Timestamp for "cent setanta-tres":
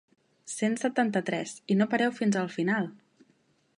0.53-1.53